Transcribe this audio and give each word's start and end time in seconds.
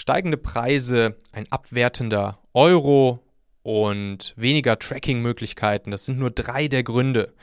Steigende 0.00 0.38
Preise, 0.38 1.14
ein 1.30 1.44
abwertender 1.50 2.38
Euro 2.54 3.22
und 3.62 4.32
weniger 4.34 4.78
Tracking-Möglichkeiten, 4.78 5.90
das 5.90 6.06
sind 6.06 6.18
nur 6.18 6.30
drei 6.30 6.68
der 6.68 6.82
Gründe, 6.84 7.34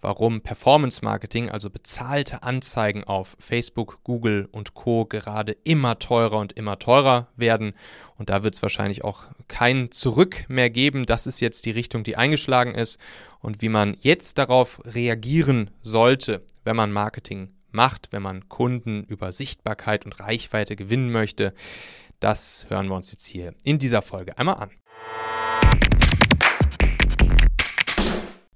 warum 0.00 0.40
Performance 0.40 1.04
Marketing, 1.04 1.50
also 1.50 1.68
bezahlte 1.68 2.44
Anzeigen 2.44 3.02
auf 3.02 3.36
Facebook, 3.40 4.04
Google 4.04 4.48
und 4.52 4.74
Co. 4.74 5.04
gerade 5.04 5.56
immer 5.64 5.98
teurer 5.98 6.38
und 6.38 6.52
immer 6.52 6.78
teurer 6.78 7.26
werden. 7.34 7.72
Und 8.16 8.30
da 8.30 8.44
wird 8.44 8.54
es 8.54 8.62
wahrscheinlich 8.62 9.02
auch 9.02 9.24
kein 9.48 9.90
Zurück 9.90 10.44
mehr 10.46 10.70
geben. 10.70 11.06
Das 11.06 11.26
ist 11.26 11.40
jetzt 11.40 11.66
die 11.66 11.72
Richtung, 11.72 12.04
die 12.04 12.16
eingeschlagen 12.16 12.76
ist. 12.76 13.00
Und 13.40 13.62
wie 13.62 13.68
man 13.68 13.96
jetzt 14.00 14.38
darauf 14.38 14.80
reagieren 14.84 15.72
sollte, 15.82 16.44
wenn 16.62 16.76
man 16.76 16.92
Marketing 16.92 17.50
macht, 17.76 18.10
wenn 18.10 18.22
man 18.22 18.48
Kunden 18.48 19.04
über 19.04 19.30
Sichtbarkeit 19.30 20.06
und 20.06 20.18
Reichweite 20.18 20.76
gewinnen 20.76 21.12
möchte, 21.12 21.52
das 22.20 22.64
hören 22.70 22.88
wir 22.88 22.96
uns 22.96 23.12
jetzt 23.12 23.26
hier 23.26 23.54
in 23.62 23.78
dieser 23.78 24.00
Folge 24.00 24.38
einmal 24.38 24.56
an. 24.56 24.70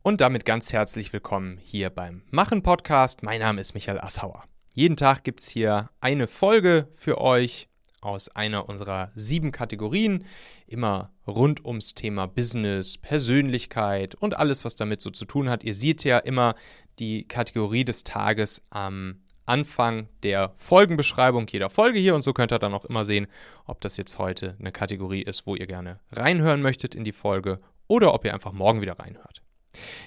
Und 0.02 0.22
damit 0.22 0.46
ganz 0.46 0.72
herzlich 0.72 1.12
willkommen 1.12 1.58
hier 1.58 1.90
beim 1.90 2.22
Machen 2.30 2.62
Podcast. 2.62 3.22
Mein 3.22 3.40
Name 3.40 3.60
ist 3.60 3.74
Michael 3.74 4.00
Assauer. 4.00 4.44
Jeden 4.74 4.96
Tag 4.96 5.22
gibt 5.22 5.40
es 5.40 5.48
hier 5.48 5.90
eine 6.00 6.26
Folge 6.26 6.88
für 6.90 7.20
euch 7.20 7.68
aus 8.00 8.30
einer 8.30 8.70
unserer 8.70 9.10
sieben 9.14 9.52
Kategorien, 9.52 10.24
immer 10.66 11.12
rund 11.26 11.66
ums 11.66 11.92
Thema 11.92 12.26
Business, 12.26 12.96
Persönlichkeit 12.96 14.14
und 14.14 14.38
alles, 14.38 14.64
was 14.64 14.76
damit 14.76 15.02
so 15.02 15.10
zu 15.10 15.26
tun 15.26 15.50
hat. 15.50 15.62
Ihr 15.64 15.74
seht 15.74 16.04
ja 16.04 16.16
immer 16.16 16.54
die 17.00 17.26
Kategorie 17.26 17.84
des 17.84 18.04
Tages 18.04 18.62
am 18.70 19.22
Anfang 19.46 20.08
der 20.22 20.52
Folgenbeschreibung 20.54 21.48
jeder 21.48 21.70
Folge 21.70 21.98
hier 21.98 22.14
und 22.14 22.22
so 22.22 22.32
könnt 22.32 22.52
ihr 22.52 22.60
dann 22.60 22.74
auch 22.74 22.84
immer 22.84 23.04
sehen, 23.04 23.26
ob 23.66 23.80
das 23.80 23.96
jetzt 23.96 24.18
heute 24.18 24.56
eine 24.60 24.70
Kategorie 24.70 25.22
ist, 25.22 25.46
wo 25.46 25.56
ihr 25.56 25.66
gerne 25.66 25.98
reinhören 26.12 26.62
möchtet 26.62 26.94
in 26.94 27.02
die 27.02 27.12
Folge 27.12 27.58
oder 27.88 28.14
ob 28.14 28.24
ihr 28.24 28.32
einfach 28.32 28.52
morgen 28.52 28.80
wieder 28.80 28.98
reinhört. 29.00 29.42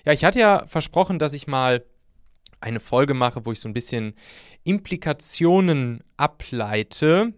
Ja, 0.05 0.13
ich 0.13 0.23
hatte 0.23 0.39
ja 0.39 0.65
versprochen, 0.67 1.19
dass 1.19 1.33
ich 1.33 1.47
mal 1.47 1.83
eine 2.61 2.79
Folge 2.79 3.13
mache, 3.13 3.45
wo 3.45 3.51
ich 3.51 3.59
so 3.59 3.67
ein 3.67 3.73
bisschen 3.73 4.13
Implikationen 4.63 6.01
ableite 6.15 7.33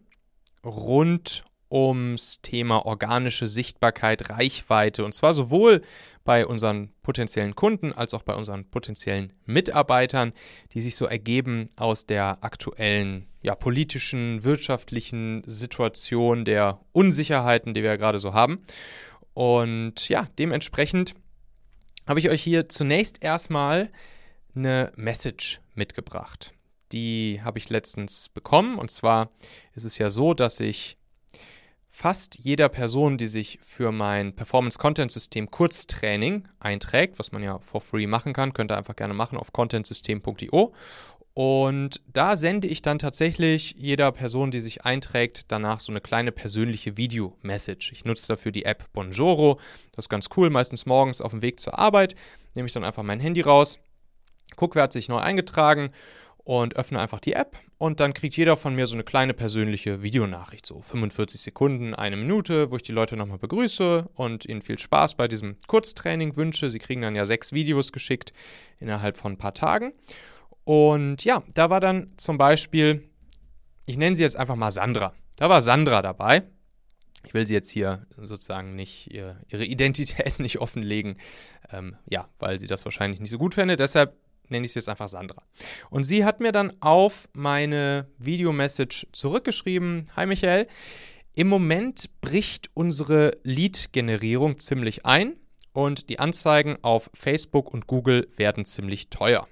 rund 0.64 1.44
ums 1.72 2.42
Thema 2.42 2.86
organische 2.86 3.48
Sichtbarkeit, 3.48 4.30
Reichweite 4.30 5.04
und 5.04 5.14
zwar 5.14 5.34
sowohl 5.34 5.82
bei 6.24 6.46
unseren 6.46 6.92
potenziellen 7.04 7.56
Kunden 7.56 7.94
als 7.94 8.14
auch 8.14 8.24
bei 8.24 8.34
unseren 8.34 8.66
potenziellen 8.66 9.34
Mitarbeitern, 9.46 10.34
die 10.74 10.82
sich 10.82 10.96
so 10.96 11.06
ergeben 11.06 11.68
aus 11.76 12.06
der 12.06 12.44
aktuellen 12.44 13.28
ja, 13.42 13.56
politischen, 13.56 14.44
wirtschaftlichen 14.44 15.44
Situation 15.46 16.46
der 16.46 16.80
Unsicherheiten, 16.94 17.74
die 17.74 17.84
wir 17.84 17.98
gerade 17.98 18.20
so 18.20 18.34
haben. 18.34 18.66
Und 19.34 20.10
ja, 20.10 20.28
dementsprechend 20.40 21.14
habe 22.08 22.20
ich 22.20 22.30
euch 22.30 22.42
hier 22.42 22.68
zunächst 22.68 23.22
erstmal 23.22 23.92
eine 24.56 24.92
Message 24.96 25.62
mitgebracht. 25.76 26.54
Die 26.92 27.42
habe 27.44 27.58
ich 27.60 27.70
letztens 27.70 28.30
bekommen. 28.30 28.78
Und 28.78 28.90
zwar 28.90 29.30
ist 29.74 29.84
es 29.84 29.98
ja 29.98 30.10
so, 30.10 30.34
dass 30.34 30.60
ich 30.60 30.98
fast 31.96 32.40
jeder 32.40 32.68
Person, 32.68 33.18
die 33.18 33.28
sich 33.28 33.58
für 33.66 33.94
mein 33.94 34.36
Performance 34.36 34.78
Content 34.78 35.14
System 35.14 35.50
Kurztraining 35.50 36.46
einträgt, 36.60 37.18
was 37.20 37.32
man 37.32 37.42
ja 37.42 37.58
for 37.60 37.80
free 37.80 38.06
machen 38.06 38.34
kann, 38.34 38.52
könnt 38.52 38.70
ihr 38.70 38.78
einfach 38.78 38.98
gerne 38.98 39.14
machen 39.14 39.38
auf 39.38 39.54
contentsystem.io. 39.54 40.74
Und 41.34 42.02
da 42.12 42.36
sende 42.36 42.68
ich 42.68 42.82
dann 42.82 43.00
tatsächlich 43.00 43.76
jeder 43.78 44.12
Person, 44.12 44.52
die 44.52 44.60
sich 44.60 44.84
einträgt, 44.84 45.46
danach 45.48 45.80
so 45.80 45.94
eine 45.94 46.02
kleine 46.02 46.34
persönliche 46.34 46.98
Video-Message. 46.98 47.94
Ich 47.94 48.04
nutze 48.04 48.28
dafür 48.28 48.52
die 48.52 48.66
App 48.66 48.92
Bonjoro. 48.92 49.58
Das 49.94 50.06
ist 50.06 50.10
ganz 50.10 50.28
cool. 50.36 50.50
Meistens 50.50 50.86
morgens 50.86 51.22
auf 51.22 51.32
dem 51.32 51.42
Weg 51.42 51.62
zur 51.62 51.80
Arbeit 51.80 52.16
nehme 52.56 52.66
ich 52.66 52.74
dann 52.74 52.84
einfach 52.84 53.04
mein 53.04 53.22
Handy 53.22 53.40
raus, 53.40 53.80
gucke, 54.58 54.76
wer 54.76 54.84
hat 54.84 54.94
sich 54.94 55.08
neu 55.08 55.20
eingetragen 55.20 55.92
und 56.44 56.76
öffne 56.76 57.00
einfach 57.00 57.22
die 57.22 57.34
App 57.34 57.58
und 57.78 58.00
dann 58.00 58.14
kriegt 58.14 58.38
jeder 58.38 58.56
von 58.56 58.76
mir 58.76 58.88
so 58.88 58.96
eine 58.96 59.04
kleine 59.04 59.34
persönliche 59.34 60.02
Videonachricht, 60.02 60.66
so 60.66 60.82
45 60.82 61.42
Sekunden, 61.42 61.94
eine 61.94 62.16
Minute, 62.16 62.72
wo 62.72 62.78
ich 62.78 62.84
die 62.84 62.94
Leute 62.94 63.18
nochmal 63.18 63.38
begrüße 63.38 64.10
und 64.14 64.46
ihnen 64.46 64.62
viel 64.62 64.80
Spaß 64.80 65.16
bei 65.16 65.28
diesem 65.28 65.58
Kurztraining 65.68 66.38
wünsche. 66.38 66.72
Sie 66.72 66.80
kriegen 66.80 67.02
dann 67.02 67.16
ja 67.16 67.26
sechs 67.26 67.52
Videos 67.52 67.92
geschickt 67.92 68.32
innerhalb 68.80 69.18
von 69.18 69.34
ein 69.34 69.38
paar 69.38 69.54
Tagen. 69.54 69.94
Und 70.64 71.24
ja, 71.26 71.44
da 71.54 71.70
war 71.70 71.80
dann 71.80 72.14
zum 72.18 72.38
Beispiel, 72.38 73.04
ich 73.86 73.98
nenne 73.98 74.16
sie 74.16 74.24
jetzt 74.24 74.38
einfach 74.38 74.56
mal 74.56 74.72
Sandra. 74.72 75.14
Da 75.36 75.50
war 75.50 75.62
Sandra 75.62 76.02
dabei. 76.02 76.44
Ich 77.26 77.34
will 77.34 77.46
sie 77.46 77.54
jetzt 77.54 77.70
hier 77.70 78.06
sozusagen 78.18 78.76
nicht 78.76 79.12
ihre, 79.14 79.38
Identität 79.52 80.40
nicht 80.40 80.60
offenlegen, 80.60 81.18
ähm, 81.72 81.98
ja, 82.10 82.30
weil 82.40 82.60
sie 82.60 82.68
das 82.68 82.86
wahrscheinlich 82.86 83.20
nicht 83.20 83.32
so 83.32 83.38
gut 83.38 83.56
fände. 83.56 83.76
Deshalb 83.76 84.16
nenne 84.50 84.66
ich 84.66 84.74
sie 84.74 84.80
jetzt 84.80 84.90
einfach 84.90 85.08
Sandra. 85.08 85.44
Und 85.90 86.04
sie 86.04 86.26
hat 86.26 86.40
mir 86.40 86.52
dann 86.52 86.74
auf 86.82 87.30
meine 87.34 88.08
Videomessage 88.18 89.08
zurückgeschrieben: 89.12 90.06
Hi 90.16 90.26
Michael, 90.26 90.68
im 91.36 91.48
Moment 91.48 92.10
bricht 92.22 92.70
unsere 92.74 93.38
Lead-Generierung 93.44 94.58
ziemlich 94.58 95.06
ein 95.06 95.36
und 95.74 96.10
die 96.10 96.20
Anzeigen 96.20 96.78
auf 96.82 97.10
Facebook 97.14 97.74
und 97.74 97.88
Google 97.88 98.30
werden 98.38 98.66
ziemlich 98.66 99.10
teuer. 99.10 99.48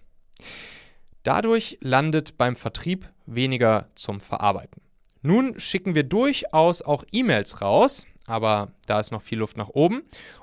Dadurch 1.24 1.78
landet 1.82 2.38
beim 2.38 2.56
Vertrieb 2.56 3.10
weniger 3.26 3.90
zum 3.96 4.20
Verarbeiten. 4.20 4.82
Nun 5.22 5.58
schicken 5.60 5.96
wir 5.96 6.04
durchaus 6.04 6.82
auch 6.82 7.06
E-Mails 7.12 7.62
raus, 7.62 8.06
aber 8.34 8.72
da 8.88 9.00
ist 9.00 9.12
noch 9.12 9.22
viel 9.22 9.38
Luft 9.38 9.58
nach 9.58 9.70
oben. 9.70 10.02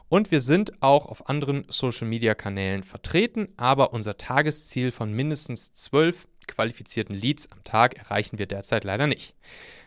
Und 0.08 0.30
wir 0.30 0.40
sind 0.40 0.80
auch 0.80 1.06
auf 1.06 1.28
anderen 1.28 1.64
Social-Media-Kanälen 1.68 2.84
vertreten, 2.84 3.48
aber 3.56 3.92
unser 3.92 4.16
Tagesziel 4.16 4.92
von 4.92 5.12
mindestens 5.12 5.74
zwölf 5.74 6.28
qualifizierten 6.46 7.16
Leads 7.16 7.50
am 7.50 7.64
Tag 7.64 7.98
erreichen 7.98 8.38
wir 8.38 8.46
derzeit 8.46 8.84
leider 8.84 9.08
nicht. 9.08 9.34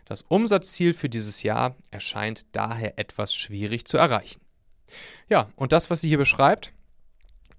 Das 0.04 0.22
Umsatzziel 0.22 0.94
für 0.94 1.08
dieses 1.08 1.44
Jahr 1.44 1.78
erscheint 1.92 2.46
daher 2.52 3.00
etwas 3.00 3.34
schwierig 3.34 3.86
zu 3.86 3.98
erreichen. 3.98 4.42
Ja, 5.30 5.50
und 5.56 5.72
das, 5.72 5.90
was 5.90 6.02
sie 6.02 6.10
hier 6.10 6.18
beschreibt, 6.18 6.74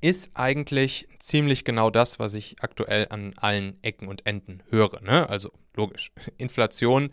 ist 0.03 0.33
eigentlich 0.35 1.09
ziemlich 1.21 1.65
genau 1.65 1.89
das, 1.89 2.19
was 2.19 2.35
ich 2.35 2.57
aktuell 2.61 3.07
an 3.09 3.33
allen 3.37 3.83
Ecken 3.83 4.09
und 4.09 4.27
Enden 4.27 4.63
höre. 4.69 5.01
Ne? 5.01 5.27
Also 5.27 5.51
logisch, 5.75 6.13
Inflation 6.37 7.11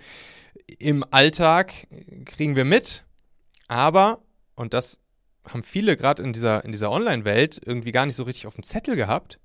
im 0.80 1.06
Alltag 1.12 1.88
kriegen 2.26 2.56
wir 2.56 2.66
mit, 2.66 3.06
aber, 3.72 4.22
und 4.56 4.74
das 4.74 5.00
haben 5.48 5.64
viele 5.64 5.96
gerade 5.96 6.22
in 6.24 6.34
dieser, 6.34 6.66
in 6.66 6.74
dieser 6.74 6.92
Online-Welt 6.92 7.62
irgendwie 7.66 7.94
gar 7.94 8.06
nicht 8.06 8.18
so 8.18 8.24
richtig 8.24 8.48
auf 8.48 8.56
dem 8.56 8.64
Zettel 8.64 8.98
gehabt, 8.98 9.40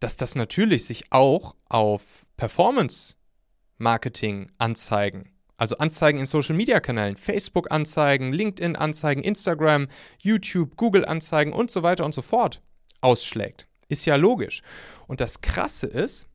dass 0.00 0.16
das 0.16 0.34
natürlich 0.34 0.86
sich 0.86 1.12
auch 1.12 1.54
auf 1.68 2.24
Performance-Marketing-Anzeigen 2.38 5.32
also 5.58 5.78
Anzeigen 5.78 6.18
in 6.18 6.26
Social-Media-Kanälen, 6.26 7.16
Facebook-Anzeigen, 7.16 8.30
LinkedIn-Anzeigen, 8.32 9.22
Instagram, 9.22 9.88
YouTube, 10.18 10.76
Google-Anzeigen 10.76 11.54
und 11.54 11.70
so 11.70 11.82
weiter 11.82 12.04
und 12.04 12.12
so 12.12 12.20
fort 12.20 12.60
ausschlägt. 13.00 13.66
Ist 13.88 14.04
ja 14.04 14.16
logisch. 14.16 14.60
Und 15.06 15.22
das 15.22 15.40
Krasse 15.40 15.86
ist, 15.86 16.28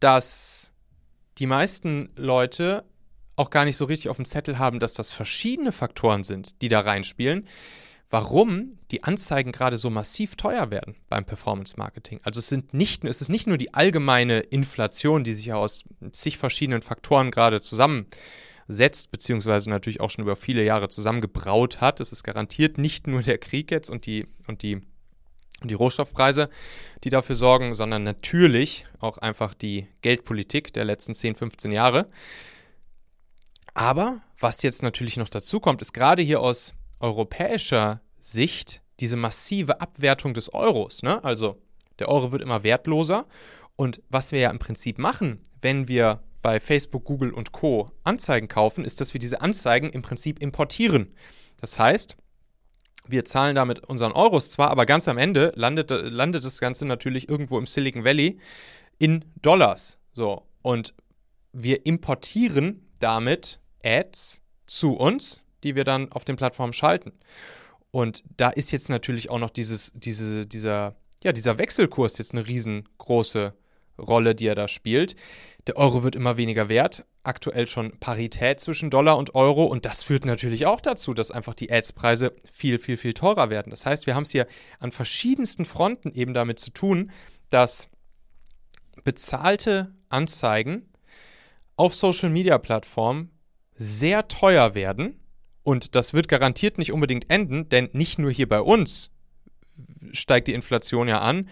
dass 0.00 0.74
die 1.38 1.46
meisten 1.46 2.10
Leute 2.16 2.84
auch 3.38 3.50
gar 3.50 3.64
nicht 3.64 3.76
so 3.76 3.84
richtig 3.84 4.08
auf 4.08 4.16
dem 4.16 4.26
Zettel 4.26 4.58
haben, 4.58 4.80
dass 4.80 4.94
das 4.94 5.12
verschiedene 5.12 5.70
Faktoren 5.72 6.24
sind, 6.24 6.60
die 6.60 6.68
da 6.68 6.80
reinspielen, 6.80 7.46
warum 8.10 8.72
die 8.90 9.04
Anzeigen 9.04 9.52
gerade 9.52 9.78
so 9.78 9.90
massiv 9.90 10.34
teuer 10.34 10.70
werden 10.70 10.96
beim 11.08 11.24
Performance 11.24 11.74
Marketing. 11.76 12.20
Also 12.24 12.40
es, 12.40 12.48
sind 12.48 12.74
nicht, 12.74 13.04
es 13.04 13.20
ist 13.20 13.28
nicht 13.28 13.46
nur 13.46 13.56
die 13.56 13.74
allgemeine 13.74 14.40
Inflation, 14.40 15.22
die 15.22 15.34
sich 15.34 15.52
aus 15.52 15.84
zig 16.10 16.36
verschiedenen 16.36 16.82
Faktoren 16.82 17.30
gerade 17.30 17.60
zusammensetzt, 17.60 19.10
beziehungsweise 19.12 19.70
natürlich 19.70 20.00
auch 20.00 20.10
schon 20.10 20.24
über 20.24 20.34
viele 20.34 20.64
Jahre 20.64 20.88
zusammengebraut 20.88 21.80
hat. 21.80 22.00
Es 22.00 22.10
ist 22.10 22.24
garantiert 22.24 22.76
nicht 22.76 23.06
nur 23.06 23.22
der 23.22 23.38
Krieg 23.38 23.70
jetzt 23.70 23.88
und 23.88 24.06
die, 24.06 24.26
und 24.48 24.62
die, 24.62 24.76
und 25.60 25.70
die 25.70 25.74
Rohstoffpreise, 25.74 26.48
die 27.04 27.10
dafür 27.10 27.36
sorgen, 27.36 27.74
sondern 27.74 28.02
natürlich 28.02 28.84
auch 28.98 29.18
einfach 29.18 29.54
die 29.54 29.86
Geldpolitik 30.02 30.72
der 30.72 30.84
letzten 30.84 31.14
10, 31.14 31.36
15 31.36 31.70
Jahre. 31.70 32.08
Aber 33.78 34.22
was 34.40 34.62
jetzt 34.64 34.82
natürlich 34.82 35.16
noch 35.18 35.28
dazu 35.28 35.60
kommt, 35.60 35.80
ist 35.80 35.92
gerade 35.92 36.20
hier 36.20 36.40
aus 36.40 36.74
europäischer 36.98 38.00
Sicht 38.18 38.82
diese 38.98 39.14
massive 39.14 39.80
Abwertung 39.80 40.34
des 40.34 40.52
Euros. 40.52 41.04
Ne? 41.04 41.22
Also 41.22 41.62
der 42.00 42.08
Euro 42.08 42.32
wird 42.32 42.42
immer 42.42 42.64
wertloser. 42.64 43.26
Und 43.76 44.02
was 44.08 44.32
wir 44.32 44.40
ja 44.40 44.50
im 44.50 44.58
Prinzip 44.58 44.98
machen, 44.98 45.40
wenn 45.62 45.86
wir 45.86 46.24
bei 46.42 46.58
Facebook, 46.58 47.04
Google 47.04 47.30
und 47.32 47.52
Co. 47.52 47.88
Anzeigen 48.02 48.48
kaufen, 48.48 48.84
ist, 48.84 49.00
dass 49.00 49.14
wir 49.14 49.20
diese 49.20 49.42
Anzeigen 49.42 49.90
im 49.90 50.02
Prinzip 50.02 50.40
importieren. 50.40 51.14
Das 51.60 51.78
heißt, 51.78 52.16
wir 53.06 53.24
zahlen 53.24 53.54
damit 53.54 53.84
unseren 53.86 54.10
Euros 54.10 54.50
zwar, 54.50 54.70
aber 54.70 54.86
ganz 54.86 55.06
am 55.06 55.18
Ende 55.18 55.52
landet, 55.54 55.90
landet 55.90 56.44
das 56.44 56.58
Ganze 56.58 56.84
natürlich 56.84 57.28
irgendwo 57.28 57.56
im 57.56 57.66
Silicon 57.66 58.04
Valley 58.04 58.40
in 58.98 59.24
Dollars. 59.40 60.00
So, 60.14 60.48
und 60.62 60.94
wir 61.52 61.86
importieren 61.86 62.88
damit 62.98 63.60
Ads 63.84 64.42
zu 64.66 64.94
uns, 64.94 65.42
die 65.64 65.74
wir 65.74 65.84
dann 65.84 66.12
auf 66.12 66.24
den 66.24 66.36
Plattformen 66.36 66.72
schalten. 66.72 67.12
Und 67.90 68.22
da 68.36 68.50
ist 68.50 68.70
jetzt 68.70 68.90
natürlich 68.90 69.30
auch 69.30 69.38
noch 69.38 69.50
dieses, 69.50 69.92
diese, 69.94 70.46
dieser, 70.46 70.96
ja, 71.22 71.32
dieser 71.32 71.58
Wechselkurs 71.58 72.18
jetzt 72.18 72.32
eine 72.32 72.46
riesengroße 72.46 73.54
Rolle, 73.98 74.34
die 74.34 74.46
er 74.46 74.54
da 74.54 74.68
spielt. 74.68 75.16
Der 75.66 75.76
Euro 75.76 76.02
wird 76.02 76.14
immer 76.14 76.36
weniger 76.36 76.68
wert. 76.68 77.04
Aktuell 77.24 77.66
schon 77.66 77.98
Parität 77.98 78.60
zwischen 78.60 78.90
Dollar 78.90 79.18
und 79.18 79.34
Euro. 79.34 79.64
Und 79.64 79.86
das 79.86 80.04
führt 80.04 80.24
natürlich 80.24 80.66
auch 80.66 80.80
dazu, 80.80 81.14
dass 81.14 81.30
einfach 81.30 81.54
die 81.54 81.70
Ads-Preise 81.70 82.34
viel, 82.44 82.78
viel, 82.78 82.96
viel 82.96 83.12
teurer 83.12 83.50
werden. 83.50 83.70
Das 83.70 83.84
heißt, 83.84 84.06
wir 84.06 84.14
haben 84.14 84.22
es 84.22 84.30
hier 84.30 84.46
an 84.78 84.92
verschiedensten 84.92 85.64
Fronten 85.64 86.12
eben 86.12 86.32
damit 86.32 86.58
zu 86.58 86.70
tun, 86.70 87.10
dass 87.50 87.88
bezahlte 89.04 89.94
Anzeigen 90.08 90.88
auf 91.76 91.94
Social-Media-Plattformen 91.94 93.30
sehr 93.78 94.28
teuer 94.28 94.74
werden. 94.74 95.18
Und 95.62 95.94
das 95.94 96.12
wird 96.12 96.28
garantiert 96.28 96.78
nicht 96.78 96.92
unbedingt 96.92 97.30
enden, 97.30 97.68
denn 97.68 97.88
nicht 97.92 98.18
nur 98.18 98.30
hier 98.30 98.48
bei 98.48 98.60
uns 98.60 99.10
steigt 100.12 100.48
die 100.48 100.54
Inflation 100.54 101.08
ja 101.08 101.20
an 101.20 101.48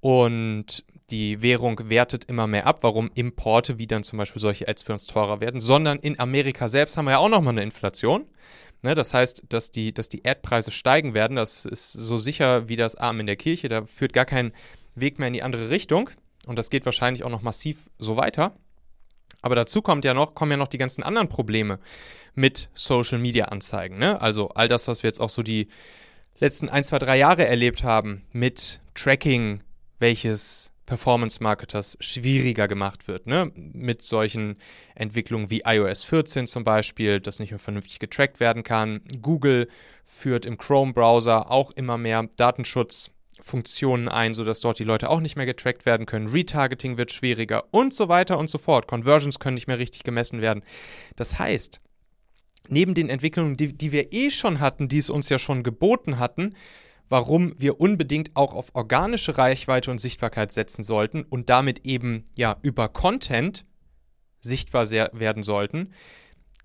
und 0.00 0.84
die 1.10 1.42
Währung 1.42 1.88
wertet 1.88 2.24
immer 2.26 2.46
mehr 2.46 2.66
ab, 2.66 2.78
warum 2.82 3.10
Importe 3.14 3.78
wie 3.78 3.86
dann 3.86 4.04
zum 4.04 4.18
Beispiel 4.18 4.40
solche 4.40 4.68
Ads 4.68 4.82
für 4.82 4.92
uns 4.92 5.06
teurer 5.06 5.40
werden, 5.40 5.60
sondern 5.60 5.98
in 5.98 6.18
Amerika 6.18 6.68
selbst 6.68 6.96
haben 6.96 7.06
wir 7.06 7.12
ja 7.12 7.18
auch 7.18 7.28
nochmal 7.28 7.54
eine 7.54 7.62
Inflation. 7.62 8.26
Ne, 8.82 8.94
das 8.94 9.14
heißt, 9.14 9.44
dass 9.48 9.70
die, 9.70 9.94
dass 9.94 10.10
die 10.10 10.24
Ad-Preise 10.26 10.70
steigen 10.70 11.14
werden, 11.14 11.36
das 11.36 11.64
ist 11.64 11.92
so 11.92 12.18
sicher 12.18 12.68
wie 12.68 12.76
das 12.76 12.96
Arm 12.96 13.20
in 13.20 13.26
der 13.26 13.36
Kirche, 13.36 13.68
da 13.68 13.86
führt 13.86 14.12
gar 14.12 14.26
kein 14.26 14.52
Weg 14.94 15.18
mehr 15.18 15.28
in 15.28 15.34
die 15.34 15.42
andere 15.42 15.70
Richtung 15.70 16.10
und 16.46 16.58
das 16.58 16.68
geht 16.68 16.84
wahrscheinlich 16.84 17.24
auch 17.24 17.30
noch 17.30 17.42
massiv 17.42 17.88
so 17.98 18.16
weiter. 18.16 18.54
Aber 19.44 19.56
dazu 19.56 19.82
kommt 19.82 20.06
ja 20.06 20.14
noch, 20.14 20.34
kommen 20.34 20.52
ja 20.52 20.56
noch 20.56 20.68
die 20.68 20.78
ganzen 20.78 21.02
anderen 21.02 21.28
Probleme 21.28 21.78
mit 22.34 22.70
Social 22.72 23.18
Media 23.18 23.44
Anzeigen. 23.44 23.98
Ne? 23.98 24.18
Also 24.18 24.48
all 24.48 24.68
das, 24.68 24.88
was 24.88 25.02
wir 25.02 25.08
jetzt 25.08 25.20
auch 25.20 25.28
so 25.28 25.42
die 25.42 25.68
letzten 26.38 26.70
ein, 26.70 26.82
zwei, 26.82 26.98
drei 26.98 27.18
Jahre 27.18 27.46
erlebt 27.46 27.84
haben 27.84 28.24
mit 28.32 28.80
Tracking, 28.94 29.62
welches 29.98 30.72
Performance-Marketers 30.86 31.98
schwieriger 32.00 32.68
gemacht 32.68 33.06
wird, 33.06 33.26
ne? 33.26 33.52
Mit 33.54 34.02
solchen 34.02 34.56
Entwicklungen 34.94 35.50
wie 35.50 35.62
iOS 35.64 36.04
14 36.04 36.46
zum 36.46 36.64
Beispiel, 36.64 37.20
das 37.20 37.38
nicht 37.38 37.50
mehr 37.50 37.58
vernünftig 37.58 37.98
getrackt 37.98 38.40
werden 38.40 38.64
kann. 38.64 39.00
Google 39.22 39.68
führt 40.04 40.44
im 40.44 40.58
Chrome-Browser 40.58 41.50
auch 41.50 41.70
immer 41.70 41.96
mehr 41.96 42.28
Datenschutzfunktionen 43.34 44.08
ein, 44.08 44.34
sodass 44.34 44.60
dort 44.60 44.78
die 44.78 44.84
Leute 44.84 45.10
auch 45.10 45.20
nicht 45.20 45.36
mehr 45.36 45.46
getrackt 45.46 45.86
werden 45.86 46.06
können. 46.06 46.28
Retargeting 46.28 46.96
wird 46.96 47.12
schwieriger 47.12 47.64
und 47.72 47.92
so 47.92 48.08
weiter 48.08 48.38
und 48.38 48.48
so 48.48 48.58
fort. 48.58 48.86
Conversions 48.86 49.38
können 49.38 49.54
nicht 49.54 49.66
mehr 49.66 49.78
richtig 49.78 50.04
gemessen 50.04 50.40
werden. 50.40 50.62
Das 51.16 51.38
heißt, 51.38 51.80
neben 52.68 52.94
den 52.94 53.08
Entwicklungen, 53.08 53.56
die, 53.56 53.72
die 53.72 53.92
wir 53.92 54.12
eh 54.12 54.30
schon 54.30 54.60
hatten, 54.60 54.88
die 54.88 54.98
es 54.98 55.10
uns 55.10 55.28
ja 55.28 55.38
schon 55.38 55.62
geboten 55.62 56.18
hatten, 56.18 56.54
warum 57.08 57.54
wir 57.58 57.80
unbedingt 57.80 58.34
auch 58.34 58.54
auf 58.54 58.74
organische 58.74 59.36
Reichweite 59.36 59.90
und 59.90 59.98
Sichtbarkeit 59.98 60.52
setzen 60.52 60.82
sollten 60.82 61.22
und 61.22 61.50
damit 61.50 61.86
eben 61.86 62.24
ja 62.36 62.56
über 62.62 62.88
Content 62.88 63.66
sichtbar 64.40 64.90
werden 64.90 65.42
sollten, 65.42 65.92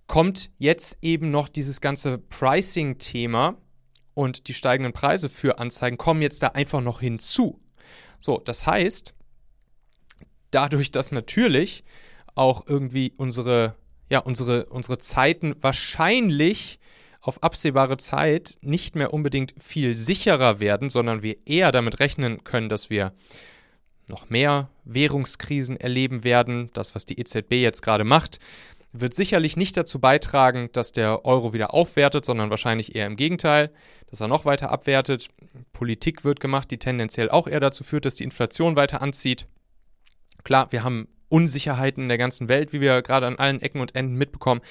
kommt 0.07 0.49
jetzt 0.57 0.97
eben 1.01 1.29
noch 1.29 1.49
dieses 1.49 1.81
ganze 1.81 2.17
Pricing-Thema 2.17 3.57
und 4.13 4.47
die 4.47 4.53
steigenden 4.53 4.93
Preise 4.93 5.29
für 5.29 5.59
Anzeigen 5.59 5.97
kommen 5.97 6.21
jetzt 6.21 6.43
da 6.43 6.47
einfach 6.49 6.81
noch 6.81 6.99
hinzu. 6.99 7.59
So, 8.17 8.37
das 8.37 8.65
heißt, 8.65 9.13
dadurch, 10.51 10.91
dass 10.91 11.11
natürlich 11.11 11.83
auch 12.35 12.65
irgendwie 12.67 13.13
unsere 13.17 13.75
ja, 14.09 14.19
unsere, 14.19 14.65
unsere 14.65 14.97
Zeiten 14.97 15.55
wahrscheinlich 15.61 16.79
auf 17.21 17.43
absehbare 17.43 17.97
Zeit 17.97 18.57
nicht 18.61 18.95
mehr 18.95 19.13
unbedingt 19.13 19.53
viel 19.61 19.95
sicherer 19.95 20.59
werden, 20.59 20.89
sondern 20.89 21.21
wir 21.21 21.35
eher 21.45 21.71
damit 21.71 21.99
rechnen 21.99 22.43
können, 22.43 22.69
dass 22.69 22.89
wir 22.89 23.13
noch 24.07 24.29
mehr 24.29 24.69
Währungskrisen 24.85 25.77
erleben 25.77 26.23
werden. 26.23 26.71
Das, 26.73 26.95
was 26.95 27.05
die 27.05 27.19
EZB 27.19 27.53
jetzt 27.53 27.81
gerade 27.81 28.03
macht, 28.03 28.39
wird 28.91 29.13
sicherlich 29.13 29.55
nicht 29.55 29.77
dazu 29.77 29.99
beitragen, 29.99 30.69
dass 30.73 30.91
der 30.91 31.25
Euro 31.25 31.53
wieder 31.53 31.73
aufwertet, 31.73 32.25
sondern 32.25 32.49
wahrscheinlich 32.49 32.95
eher 32.95 33.05
im 33.05 33.17
Gegenteil, 33.17 33.71
dass 34.09 34.19
er 34.19 34.27
noch 34.27 34.45
weiter 34.45 34.71
abwertet. 34.71 35.29
Politik 35.73 36.23
wird 36.23 36.39
gemacht, 36.39 36.71
die 36.71 36.79
tendenziell 36.79 37.29
auch 37.29 37.47
eher 37.47 37.59
dazu 37.59 37.83
führt, 37.83 38.05
dass 38.05 38.15
die 38.15 38.23
Inflation 38.23 38.75
weiter 38.75 39.01
anzieht. 39.01 39.47
Klar, 40.43 40.71
wir 40.71 40.83
haben 40.83 41.07
Unsicherheiten 41.29 42.03
in 42.03 42.09
der 42.09 42.17
ganzen 42.17 42.49
Welt, 42.49 42.73
wie 42.73 42.81
wir 42.81 43.01
gerade 43.03 43.27
an 43.27 43.37
allen 43.37 43.61
Ecken 43.61 43.81
und 43.81 43.95
Enden 43.95 44.15
mitbekommen. 44.15 44.61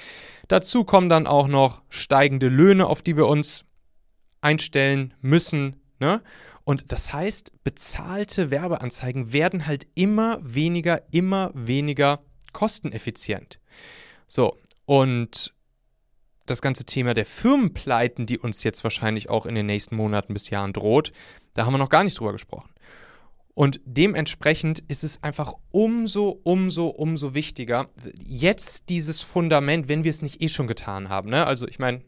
Dazu 0.49 0.85
kommen 0.85 1.09
dann 1.09 1.27
auch 1.27 1.47
noch 1.47 1.83
steigende 1.89 2.49
Löhne, 2.49 2.87
auf 2.87 3.03
die 3.03 3.17
wir 3.17 3.27
uns 3.27 3.65
einstellen 4.41 5.15
müssen. 5.21 5.77
Ne? 6.01 6.23
Und 6.65 6.93
das 6.93 7.13
heißt, 7.13 7.65
bezahlte 7.65 8.51
Werbeanzeigen 8.51 9.33
werden 9.33 9.67
halt 9.67 9.87
immer 9.95 10.39
weniger, 10.43 11.03
immer 11.13 11.51
weniger 11.55 12.21
kosteneffizient. 12.53 13.61
So, 14.29 14.57
und 14.85 15.53
das 16.47 16.63
ganze 16.63 16.85
Thema 16.85 17.15
der 17.15 17.27
Firmenpleiten, 17.27 18.27
die 18.27 18.39
uns 18.39 18.65
jetzt 18.65 18.85
wahrscheinlich 18.85 19.29
auch 19.29 19.47
in 19.47 19.55
den 19.55 19.67
nächsten 19.67 19.97
Monaten 19.97 20.33
bis 20.33 20.51
Jahren 20.51 20.73
droht, 20.73 21.13
da 21.55 21.67
haben 21.67 21.75
wir 21.75 21.79
noch 21.79 21.91
gar 21.91 22.05
nicht 22.05 22.19
drüber 22.19 22.33
gesprochen. 22.33 22.71
Und 23.55 23.81
dementsprechend 23.85 24.79
ist 24.87 25.03
es 25.03 25.23
einfach 25.23 25.53
umso, 25.73 26.41
umso, 26.45 26.87
umso 26.87 27.35
wichtiger, 27.35 27.89
jetzt 28.25 28.89
dieses 28.89 29.21
Fundament, 29.21 29.89
wenn 29.89 30.05
wir 30.05 30.11
es 30.11 30.23
nicht 30.23 30.41
eh 30.41 30.49
schon 30.49 30.69
getan 30.69 31.09
haben. 31.09 31.29
Ne? 31.29 31.45
Also 31.45 31.67
ich 31.67 31.81
meine, 31.81 32.03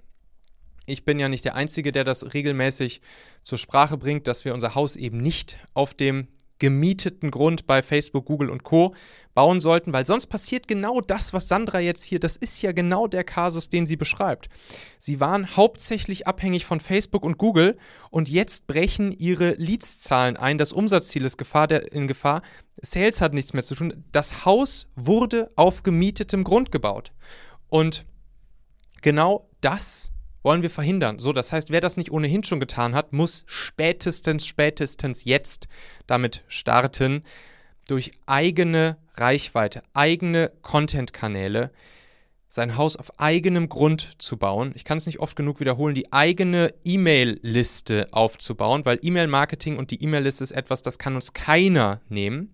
ich 0.86 1.04
bin 1.04 1.18
ja 1.18 1.28
nicht 1.28 1.44
der 1.44 1.56
Einzige, 1.56 1.90
der 1.90 2.04
das 2.04 2.34
regelmäßig 2.34 3.00
zur 3.42 3.58
Sprache 3.58 3.96
bringt, 3.96 4.28
dass 4.28 4.44
wir 4.44 4.54
unser 4.54 4.76
Haus 4.76 4.94
eben 4.94 5.18
nicht 5.18 5.58
auf 5.74 5.92
dem 5.92 6.28
gemieteten 6.60 7.32
Grund 7.32 7.66
bei 7.66 7.82
Facebook, 7.82 8.26
Google 8.26 8.50
und 8.50 8.62
Co. 8.62 8.94
bauen 9.34 9.60
sollten, 9.60 9.92
weil 9.92 10.06
sonst 10.06 10.28
passiert 10.28 10.68
genau 10.68 11.00
das, 11.00 11.32
was 11.32 11.48
Sandra 11.48 11.80
jetzt 11.80 12.04
hier, 12.04 12.20
das 12.20 12.36
ist 12.36 12.62
ja 12.62 12.70
genau 12.70 13.08
der 13.08 13.24
Kasus, 13.24 13.68
den 13.68 13.86
sie 13.86 13.96
beschreibt. 13.96 14.48
Sie 14.98 15.18
waren 15.18 15.56
hauptsächlich 15.56 16.28
abhängig 16.28 16.64
von 16.64 16.78
Facebook 16.78 17.24
und 17.24 17.38
Google 17.38 17.76
und 18.10 18.28
jetzt 18.28 18.68
brechen 18.68 19.10
ihre 19.10 19.54
Leads-Zahlen 19.54 20.36
ein. 20.36 20.58
Das 20.58 20.72
Umsatzziel 20.72 21.24
ist 21.24 21.36
Gefahr 21.36 21.66
der, 21.66 21.92
in 21.92 22.06
Gefahr. 22.06 22.42
Sales 22.80 23.20
hat 23.20 23.34
nichts 23.34 23.52
mehr 23.52 23.64
zu 23.64 23.74
tun. 23.74 24.04
Das 24.12 24.44
Haus 24.44 24.86
wurde 24.94 25.50
auf 25.56 25.82
gemietetem 25.82 26.44
Grund 26.44 26.70
gebaut. 26.70 27.12
Und 27.68 28.04
genau 29.02 29.48
das 29.60 30.12
wollen 30.42 30.62
wir 30.62 30.70
verhindern. 30.70 31.18
So, 31.18 31.32
das 31.32 31.52
heißt, 31.52 31.70
wer 31.70 31.80
das 31.80 31.96
nicht 31.96 32.10
ohnehin 32.10 32.44
schon 32.44 32.60
getan 32.60 32.94
hat, 32.94 33.12
muss 33.12 33.44
spätestens, 33.46 34.46
spätestens 34.46 35.24
jetzt 35.24 35.68
damit 36.06 36.44
starten, 36.48 37.24
durch 37.88 38.12
eigene 38.26 38.98
Reichweite, 39.16 39.82
eigene 39.94 40.52
Content-Kanäle 40.62 41.70
sein 42.50 42.76
Haus 42.76 42.96
auf 42.96 43.20
eigenem 43.20 43.68
Grund 43.68 44.16
zu 44.18 44.36
bauen. 44.36 44.72
Ich 44.74 44.84
kann 44.84 44.98
es 44.98 45.06
nicht 45.06 45.20
oft 45.20 45.36
genug 45.36 45.60
wiederholen, 45.60 45.94
die 45.94 46.12
eigene 46.12 46.74
E-Mail-Liste 46.84 48.08
aufzubauen, 48.10 48.84
weil 48.84 48.98
E-Mail-Marketing 49.00 49.78
und 49.78 49.92
die 49.92 50.02
E-Mail-Liste 50.02 50.42
ist 50.42 50.50
etwas, 50.50 50.82
das 50.82 50.98
kann 50.98 51.14
uns 51.14 51.32
keiner 51.32 52.00
nehmen. 52.08 52.50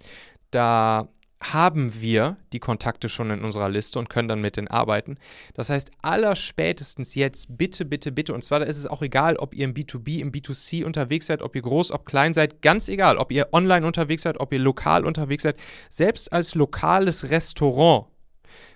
Da 0.50 1.08
haben 1.42 2.00
wir 2.00 2.36
die 2.52 2.60
Kontakte 2.60 3.08
schon 3.08 3.30
in 3.30 3.44
unserer 3.44 3.68
Liste 3.68 3.98
und 3.98 4.08
können 4.08 4.28
dann 4.28 4.40
mit 4.40 4.56
denen 4.56 4.68
arbeiten. 4.68 5.18
Das 5.54 5.68
heißt, 5.68 5.90
allerspätestens 6.00 7.14
jetzt 7.14 7.58
bitte, 7.58 7.84
bitte, 7.84 8.10
bitte, 8.10 8.32
und 8.32 8.42
zwar 8.42 8.66
ist 8.66 8.78
es 8.78 8.86
auch 8.86 9.02
egal, 9.02 9.36
ob 9.36 9.54
ihr 9.54 9.64
im 9.64 9.74
B2B, 9.74 10.20
im 10.20 10.32
B2C 10.32 10.84
unterwegs 10.84 11.26
seid, 11.26 11.42
ob 11.42 11.54
ihr 11.54 11.62
groß, 11.62 11.92
ob 11.92 12.06
klein 12.06 12.32
seid, 12.32 12.62
ganz 12.62 12.88
egal, 12.88 13.18
ob 13.18 13.30
ihr 13.32 13.48
online 13.52 13.86
unterwegs 13.86 14.22
seid, 14.22 14.40
ob 14.40 14.52
ihr 14.52 14.58
lokal 14.58 15.04
unterwegs 15.04 15.42
seid. 15.42 15.56
Selbst 15.90 16.32
als 16.32 16.54
lokales 16.54 17.28
Restaurant 17.28 18.06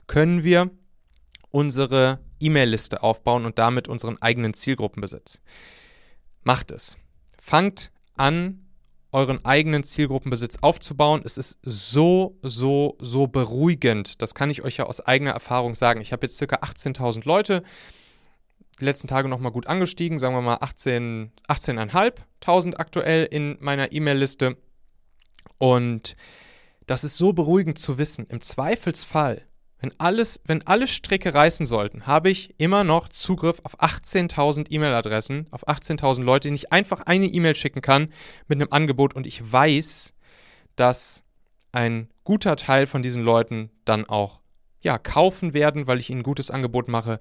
können 0.06 0.44
wir 0.44 0.70
unsere 1.50 2.20
E-Mail-Liste 2.40 3.02
aufbauen 3.02 3.46
und 3.46 3.58
damit 3.58 3.88
unseren 3.88 4.20
eigenen 4.20 4.54
Zielgruppenbesitz. 4.54 5.40
Macht 6.42 6.70
es. 6.70 6.96
Fangt 7.40 7.90
an, 8.16 8.69
euren 9.12 9.44
eigenen 9.44 9.82
Zielgruppenbesitz 9.82 10.58
aufzubauen. 10.60 11.22
Es 11.24 11.36
ist 11.36 11.58
so, 11.62 12.38
so, 12.42 12.96
so 13.00 13.26
beruhigend. 13.26 14.20
Das 14.22 14.34
kann 14.34 14.50
ich 14.50 14.62
euch 14.62 14.76
ja 14.76 14.86
aus 14.86 15.00
eigener 15.00 15.32
Erfahrung 15.32 15.74
sagen. 15.74 16.00
Ich 16.00 16.12
habe 16.12 16.26
jetzt 16.26 16.38
circa 16.38 16.56
18.000 16.56 17.62
Die 18.80 18.84
letzten 18.84 19.08
Tage 19.08 19.28
nochmal 19.28 19.52
gut 19.52 19.66
angestiegen, 19.66 20.18
sagen 20.18 20.34
wir 20.34 20.42
mal 20.42 20.58
18, 20.60 21.32
18.500 21.48 22.74
aktuell 22.76 23.24
in 23.24 23.56
meiner 23.60 23.92
E-Mail-Liste. 23.92 24.56
Und 25.58 26.16
das 26.86 27.04
ist 27.04 27.16
so 27.16 27.32
beruhigend 27.32 27.78
zu 27.78 27.98
wissen. 27.98 28.26
Im 28.28 28.40
Zweifelsfall 28.40 29.46
wenn 29.80 29.94
alles, 29.98 30.40
wenn 30.44 30.66
alle 30.66 30.86
Stricke 30.86 31.32
reißen 31.32 31.66
sollten, 31.66 32.06
habe 32.06 32.30
ich 32.30 32.54
immer 32.58 32.84
noch 32.84 33.08
Zugriff 33.08 33.60
auf 33.64 33.80
18.000 33.80 34.66
E-Mail-Adressen, 34.70 35.46
auf 35.50 35.66
18.000 35.66 36.22
Leute, 36.22 36.48
denen 36.48 36.56
ich 36.56 36.72
einfach 36.72 37.00
eine 37.02 37.26
E-Mail 37.26 37.54
schicken 37.54 37.80
kann 37.80 38.12
mit 38.46 38.60
einem 38.60 38.72
Angebot 38.72 39.14
und 39.14 39.26
ich 39.26 39.50
weiß, 39.50 40.14
dass 40.76 41.24
ein 41.72 42.08
guter 42.24 42.56
Teil 42.56 42.86
von 42.86 43.02
diesen 43.02 43.22
Leuten 43.22 43.70
dann 43.84 44.04
auch 44.04 44.40
ja, 44.82 44.98
kaufen 44.98 45.54
werden, 45.54 45.86
weil 45.86 45.98
ich 45.98 46.10
ihnen 46.10 46.20
ein 46.20 46.24
gutes 46.24 46.50
Angebot 46.50 46.88
mache 46.88 47.20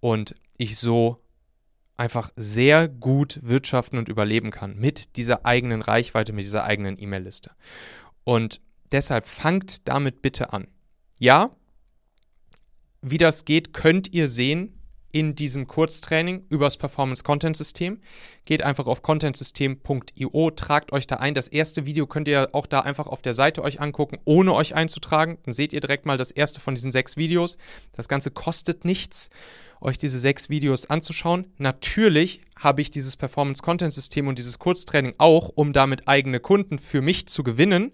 und 0.00 0.34
ich 0.56 0.78
so 0.78 1.22
einfach 1.96 2.30
sehr 2.34 2.88
gut 2.88 3.38
wirtschaften 3.42 3.98
und 3.98 4.08
überleben 4.08 4.50
kann 4.50 4.76
mit 4.76 5.16
dieser 5.16 5.44
eigenen 5.44 5.82
Reichweite, 5.82 6.32
mit 6.32 6.44
dieser 6.44 6.64
eigenen 6.64 7.00
E-Mail-Liste. 7.00 7.50
Und 8.24 8.60
deshalb 8.90 9.26
fangt 9.26 9.86
damit 9.86 10.22
bitte 10.22 10.52
an. 10.52 10.66
Ja, 11.18 11.50
wie 13.02 13.18
das 13.18 13.44
geht, 13.44 13.72
könnt 13.72 14.12
ihr 14.12 14.28
sehen 14.28 14.80
in 15.12 15.34
diesem 15.34 15.66
Kurztraining 15.66 16.44
übers 16.50 16.76
Performance 16.76 17.24
Content 17.24 17.56
System. 17.56 18.00
Geht 18.44 18.62
einfach 18.62 18.86
auf 18.86 19.02
contentsystem.io, 19.02 20.50
tragt 20.52 20.92
euch 20.92 21.06
da 21.06 21.16
ein. 21.16 21.34
Das 21.34 21.48
erste 21.48 21.84
Video 21.84 22.06
könnt 22.06 22.28
ihr 22.28 22.50
auch 22.52 22.66
da 22.66 22.80
einfach 22.80 23.06
auf 23.06 23.22
der 23.22 23.34
Seite 23.34 23.62
euch 23.62 23.80
angucken, 23.80 24.18
ohne 24.24 24.54
euch 24.54 24.74
einzutragen. 24.74 25.38
Dann 25.44 25.52
seht 25.52 25.72
ihr 25.72 25.80
direkt 25.80 26.06
mal 26.06 26.16
das 26.16 26.30
erste 26.30 26.60
von 26.60 26.74
diesen 26.74 26.92
sechs 26.92 27.16
Videos. 27.16 27.58
Das 27.92 28.08
Ganze 28.08 28.30
kostet 28.30 28.84
nichts, 28.84 29.30
euch 29.80 29.98
diese 29.98 30.18
sechs 30.18 30.48
Videos 30.48 30.88
anzuschauen. 30.88 31.46
Natürlich 31.58 32.40
habe 32.56 32.80
ich 32.80 32.90
dieses 32.90 33.16
Performance 33.16 33.62
Content 33.62 33.92
System 33.92 34.28
und 34.28 34.38
dieses 34.38 34.58
Kurztraining 34.58 35.14
auch, 35.18 35.48
um 35.48 35.72
damit 35.72 36.06
eigene 36.06 36.38
Kunden 36.38 36.78
für 36.78 37.00
mich 37.00 37.26
zu 37.26 37.42
gewinnen 37.42 37.92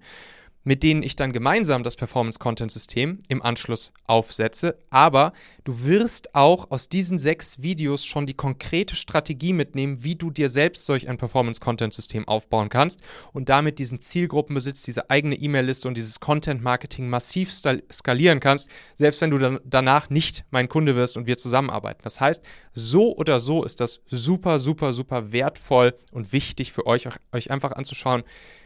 mit 0.67 0.83
denen 0.83 1.05
ich 1.05 1.15
dann 1.15 1.33
gemeinsam 1.33 1.85
das 1.85 1.95
Performance-Content-System 1.95 3.21
im 3.29 3.41
Anschluss 3.41 3.93
aufsetze. 4.05 4.77
Aber 4.91 5.33
du 5.63 5.85
wirst 5.85 6.35
auch 6.35 6.73
aus 6.73 6.89
diesen 6.89 7.21
sechs 7.21 7.63
Videos 7.63 8.05
schon 8.05 8.27
die 8.27 8.35
konkrete 8.35 8.97
Strategie 8.97 9.53
mitnehmen, 9.53 10.03
wie 10.03 10.17
du 10.17 10.33
dir 10.33 10.49
selbst 10.49 10.85
solch 10.85 11.09
ein 11.09 11.19
Performance-Content-System 11.19 12.27
aufbauen 12.27 12.69
kannst 12.69 12.99
und 13.33 13.49
damit 13.49 13.79
diesen 13.79 14.01
Zielgruppenbesitz, 14.01 14.83
diese 14.83 15.09
eigene 15.09 15.37
E-Mail-Liste 15.37 15.87
und 15.87 15.97
dieses 15.97 16.19
Content-Marketing 16.19 17.09
massiv 17.09 17.53
skalieren 17.53 18.41
kannst, 18.41 18.69
selbst 18.97 19.21
wenn 19.21 19.31
du 19.31 19.39
dann 19.39 19.61
danach 19.63 20.11
nicht 20.11 20.47
mein 20.51 20.69
Kunde 20.69 20.97
wirst 20.97 21.17
und 21.17 21.29
wir 21.29 21.39
zusammenarbeiten. 21.39 22.01
Das 22.03 22.21
heißt, 22.21 22.43
so 22.73 23.15
oder 23.15 23.39
so 23.39 23.63
ist 23.63 23.79
das 23.79 24.01
super, 24.07 24.59
super, 24.59 24.93
super 24.93 25.31
wertvoll 25.31 25.97
und 26.11 26.33
wichtig 26.33 26.73
für 26.73 26.87
euch, 26.87 27.07
euch 27.31 27.53
einfach 27.53 27.71
anzuschauen, 27.71 28.25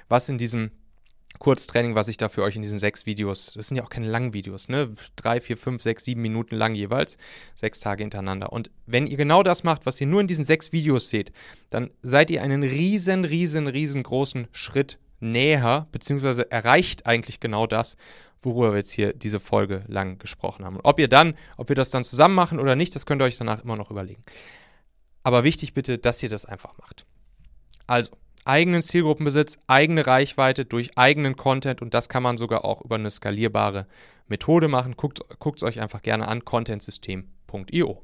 was 0.09 0.31
in 0.31 0.39
diesem 0.39 0.71
Kurztraining, 1.41 1.95
was 1.95 2.07
ich 2.07 2.19
da 2.19 2.29
für 2.29 2.43
euch 2.43 2.55
in 2.55 2.63
diesen 2.63 2.79
sechs 2.79 3.07
Videos, 3.07 3.55
das 3.55 3.67
sind 3.67 3.79
ja 3.79 3.83
auch 3.83 3.89
keine 3.89 4.07
langen 4.07 4.33
Videos, 4.35 4.69
ne? 4.69 4.93
Drei, 5.17 5.41
vier, 5.41 5.57
fünf, 5.57 5.83
sechs, 5.83 6.05
sieben 6.05 6.23
Minuten 6.23 6.55
lang 6.55 6.75
jeweils, 6.75 7.19
sechs 7.57 7.81
Tage 7.81 8.05
hintereinander. 8.05 8.53
Und 8.53 8.71
wenn 8.87 9.07
ihr 9.07 9.17
genau 9.17 9.43
das 9.43 9.65
macht, 9.65 9.87
was 9.87 10.01
ihr 10.01 10.07
nur 10.07 10.21
in 10.21 10.27
diesen 10.27 10.45
sechs 10.45 10.71
Videos 10.73 11.09
seht, 11.09 11.33
dann 11.71 11.91
seid 12.03 12.31
ihr 12.31 12.43
einen 12.43 12.63
riesen, 12.63 13.25
riesen, 13.25 13.67
riesengroßen 13.67 14.49
Schritt 14.53 15.01
näher, 15.19 15.89
beziehungsweise 15.93 16.51
erreicht 16.51 17.07
eigentlich 17.07 17.41
genau 17.41 17.67
das, 17.67 17.97
worüber 18.43 18.73
wir 18.73 18.79
jetzt 18.79 18.93
hier 18.93 19.13
diese 19.15 19.41
Folge 19.41 19.83
lang 19.89 20.19
gesprochen 20.19 20.65
haben. 20.65 20.77
Und 20.77 20.85
ob 20.85 20.99
ihr 20.99 21.09
dann, 21.09 21.35
ob 21.57 21.71
wir 21.71 21.77
das 21.77 21.91
dann 21.91 22.05
zusammen 22.05 22.35
machen 22.35 22.61
oder 22.61 22.77
nicht, 22.77 22.95
das 22.95 23.07
könnt 23.07 23.23
ihr 23.23 23.25
euch 23.25 23.39
danach 23.39 23.65
immer 23.65 23.77
noch 23.77 23.91
überlegen. 23.91 24.23
Aber 25.23 25.43
wichtig 25.45 25.75
bitte, 25.75 25.99
dass 25.99 26.23
ihr 26.23 26.29
das 26.29 26.45
einfach 26.45 26.77
macht. 26.79 27.07
Also, 27.87 28.13
eigenen 28.45 28.83
Zielgruppenbesitz, 28.83 29.59
eigene 29.67 30.07
Reichweite 30.07 30.65
durch 30.65 30.97
eigenen 30.97 31.37
Content 31.37 31.83
und 31.83 31.95
das 31.95 32.09
kann 32.09 32.23
man 32.23 32.37
sogar 32.37 32.65
auch 32.65 32.83
über 32.83 32.97
eine 32.97 33.11
skalierbare 33.11 33.87
Methode 34.29 34.69
machen. 34.69 34.97
Guckt 34.97 35.23
es 35.57 35.63
euch 35.63 35.81
einfach 35.81 36.03
gerne 36.03 36.29
an, 36.29 36.45
contentsystem.io. 36.45 38.03